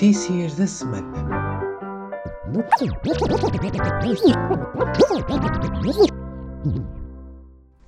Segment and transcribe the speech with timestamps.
[0.00, 1.12] Notícias da semana.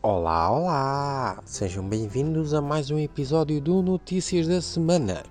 [0.03, 1.43] Olá, olá!
[1.46, 5.23] Sejam bem-vindos a mais um episódio do Notícias da Semana.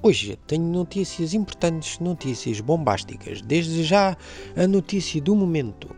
[0.00, 3.42] Hoje tenho notícias importantes, notícias bombásticas.
[3.42, 4.16] Desde já,
[4.56, 5.88] a notícia do momento.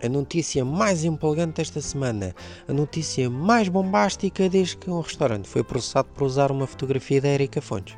[0.00, 2.32] A notícia mais empolgante esta semana,
[2.68, 7.26] a notícia mais bombástica desde que um restaurante foi processado por usar uma fotografia da
[7.30, 7.96] Erika Fontes.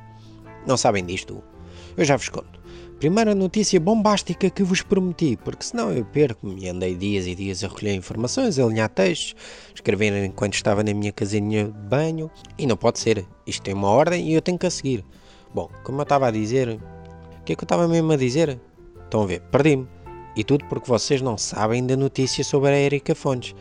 [0.67, 1.43] Não sabem disto?
[1.97, 2.61] Eu já vos conto.
[2.99, 7.65] Primeira notícia bombástica que vos prometi, porque senão eu perco-me e andei dias e dias
[7.65, 9.35] a recolher informações, a alinhar textos,
[9.75, 13.27] escrever enquanto estava na minha casinha de banho, e não pode ser.
[13.47, 15.03] Isto tem uma ordem e eu tenho que a seguir.
[15.55, 18.61] Bom, como eu estava a dizer, o que é que eu estava mesmo a dizer?
[19.03, 19.89] Estão a ver, perdi-me.
[20.37, 23.55] E tudo porque vocês não sabem da notícia sobre a Erika Fontes.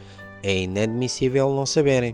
[0.43, 2.13] É inadmissível não saberem.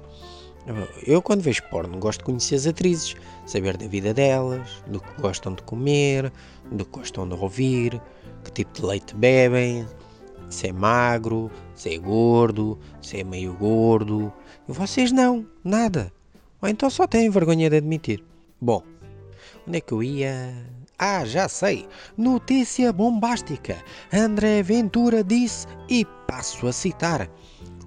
[1.06, 5.22] Eu, quando vejo porno, gosto de conhecer as atrizes, saber da vida delas, do que
[5.22, 6.32] gostam de comer,
[6.72, 8.02] do que gostam de ouvir,
[8.44, 9.88] que tipo de leite bebem,
[10.50, 14.34] se é magro, se é gordo, se é meio gordo.
[14.68, 16.12] E vocês não, nada.
[16.60, 18.24] Ou então só têm vergonha de admitir.
[18.60, 18.82] Bom,
[19.68, 20.52] onde é que eu ia?
[20.98, 21.88] Ah, já sei!
[22.18, 23.78] Notícia bombástica!
[24.12, 27.30] André Ventura disse, e passo a citar: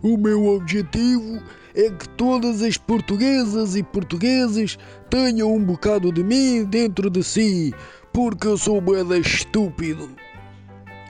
[0.00, 1.42] O meu objetivo
[1.74, 4.78] é que todas as portuguesas e portugueses
[5.11, 7.74] tenham um bocado de mim dentro de si,
[8.12, 10.11] porque eu sou boeda estúpido.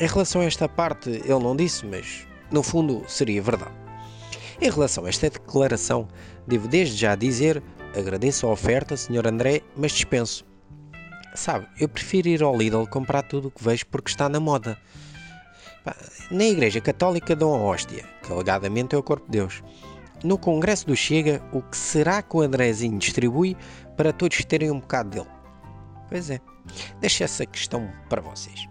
[0.01, 3.73] Em relação a esta parte, ele não disse, mas no fundo seria verdade.
[4.61, 6.09] Em relação a esta declaração,
[6.47, 7.63] devo desde já dizer:
[7.97, 9.27] agradeço a oferta, Sr.
[9.27, 10.45] André, mas dispenso.
[11.35, 14.77] Sabe, eu prefiro ir ao Lidl comprar tudo o que vejo porque está na moda.
[16.31, 19.63] Na Igreja Católica dão a hóstia, que alegadamente é o corpo de Deus
[20.25, 23.57] no Congresso do Chega, o que será que o Andrezinho distribui
[23.97, 25.29] para todos terem um bocado dele?
[26.09, 26.41] Pois é,
[27.01, 28.69] deixo essa questão para vocês.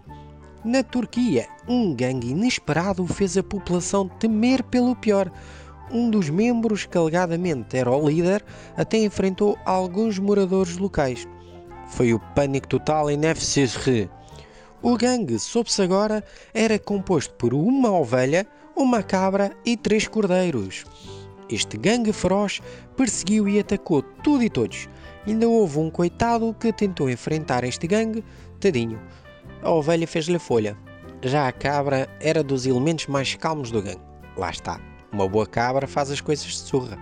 [0.64, 5.30] Na Turquia, um gangue inesperado fez a população temer pelo pior.
[5.90, 8.44] Um dos membros, que alegadamente era o líder,
[8.76, 11.26] até enfrentou alguns moradores locais.
[11.86, 14.10] Foi o pânico total em Nefsirri.
[14.82, 16.22] O gangue, soube-se agora,
[16.52, 20.84] era composto por uma ovelha, uma cabra e três cordeiros.
[21.50, 22.60] Este gangue feroz
[22.96, 24.86] perseguiu e atacou tudo e todos.
[25.26, 28.22] Ainda houve um coitado que tentou enfrentar este gangue,
[28.60, 29.00] tadinho.
[29.62, 30.76] A ovelha fez-lhe folha.
[31.22, 34.00] Já a cabra era dos elementos mais calmos do gangue.
[34.36, 34.78] Lá está.
[35.10, 36.98] Uma boa cabra faz as coisas de surra.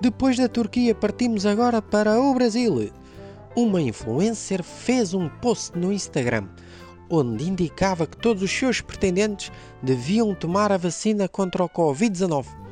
[0.00, 2.90] Depois da Turquia, partimos agora para o Brasil.
[3.54, 6.48] Uma influencer fez um post no Instagram
[7.10, 12.63] onde indicava que todos os seus pretendentes deviam tomar a vacina contra o Covid-19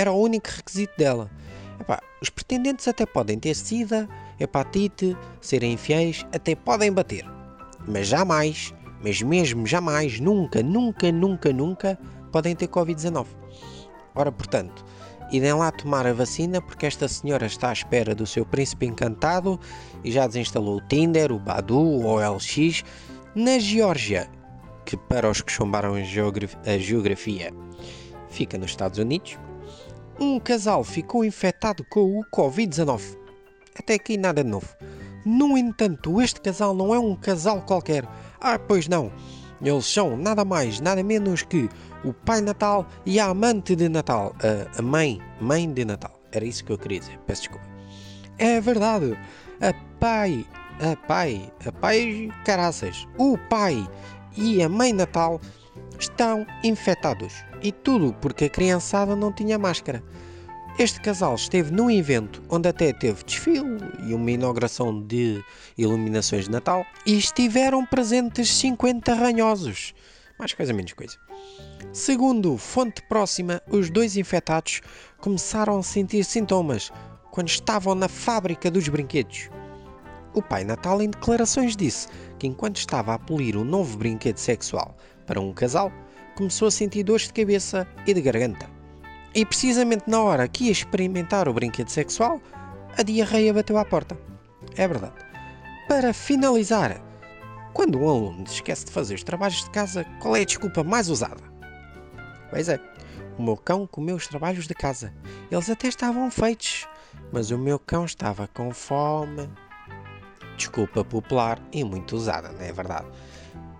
[0.00, 1.30] era o único requisito dela.
[1.78, 7.26] Epá, os pretendentes até podem ter sida, hepatite, serem infiéis, até podem bater.
[7.86, 8.74] Mas jamais,
[9.04, 11.98] mas mesmo jamais, nunca, nunca, nunca, nunca
[12.32, 13.26] podem ter Covid-19.
[14.14, 14.86] Ora, portanto,
[15.30, 19.60] idem lá tomar a vacina porque esta senhora está à espera do seu príncipe encantado
[20.02, 22.84] e já desinstalou o Tinder, o Badu, o OLX
[23.34, 24.30] na Geórgia,
[24.86, 27.52] que para os que chumbaram a geografia
[28.30, 29.38] fica nos Estados Unidos
[30.20, 33.16] um casal ficou infectado com o Covid-19.
[33.76, 34.68] Até aqui nada de novo.
[35.24, 38.06] No entanto, este casal não é um casal qualquer.
[38.38, 39.10] Ah, pois não.
[39.62, 41.68] Eles são nada mais, nada menos que
[42.04, 44.34] o Pai Natal e a amante de Natal.
[44.76, 46.18] A, mãe, mãe de Natal.
[46.32, 47.18] Era isso que eu queria dizer.
[47.26, 47.64] Peço desculpa.
[48.38, 49.18] É verdade.
[49.60, 50.46] A pai,
[50.80, 53.06] a pai, a pai caraças.
[53.18, 53.86] O pai
[54.36, 55.40] e a mãe Natal
[55.98, 57.44] estão infectados.
[57.62, 60.02] E tudo porque a criançada não tinha máscara.
[60.78, 65.44] Este casal esteve num evento onde até teve desfile e uma inauguração de
[65.76, 69.92] iluminações de Natal e estiveram presentes 50 ranhosos.
[70.38, 71.18] Mais coisa, menos coisa.
[71.92, 74.80] Segundo fonte próxima, os dois infectados
[75.18, 76.90] começaram a sentir sintomas
[77.30, 79.50] quando estavam na fábrica dos brinquedos.
[80.32, 82.08] O pai Natal, em declarações, disse
[82.38, 84.96] que enquanto estava a polir um novo brinquedo sexual
[85.30, 85.92] para um casal,
[86.34, 88.68] começou a sentir dores de cabeça e de garganta.
[89.32, 92.40] E precisamente na hora que ia experimentar o brinquedo sexual,
[92.98, 94.18] a diarreia bateu à porta.
[94.76, 95.14] É verdade.
[95.86, 97.00] Para finalizar,
[97.72, 101.08] quando um aluno esquece de fazer os trabalhos de casa, qual é a desculpa mais
[101.08, 101.44] usada?
[102.50, 102.80] Pois é,
[103.38, 105.14] o meu cão comeu os trabalhos de casa.
[105.48, 106.88] Eles até estavam feitos,
[107.32, 109.48] mas o meu cão estava com fome.
[110.56, 113.06] Desculpa popular e muito usada, não é verdade?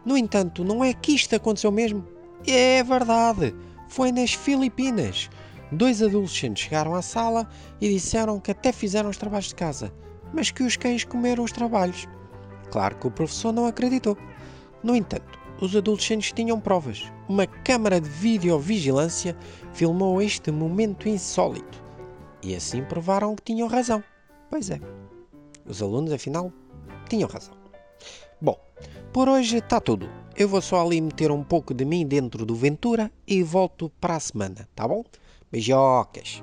[0.04, 2.06] No entanto, não é que isto aconteceu mesmo?
[2.46, 3.54] É verdade!
[3.88, 5.28] Foi nas Filipinas.
[5.72, 7.48] Dois adolescentes chegaram à sala
[7.80, 9.92] e disseram que até fizeram os trabalhos de casa,
[10.32, 12.08] mas que os cães comeram os trabalhos.
[12.70, 14.16] Claro que o professor não acreditou.
[14.82, 17.04] No entanto, os adolescentes tinham provas.
[17.28, 19.36] Uma câmara de videovigilância
[19.74, 21.84] filmou este momento insólito.
[22.42, 24.02] E assim provaram que tinham razão.
[24.48, 24.80] Pois é.
[25.66, 26.50] Os alunos, afinal,
[27.08, 27.59] tinham razão.
[29.12, 30.08] Por hoje está tudo.
[30.36, 34.16] Eu vou só ali meter um pouco de mim dentro do Ventura e volto para
[34.16, 35.04] a semana, tá bom?
[35.50, 36.42] Beijocas!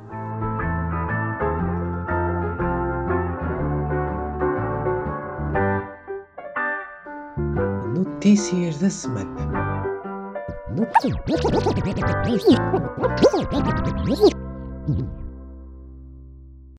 [7.96, 9.88] Notícias da semana.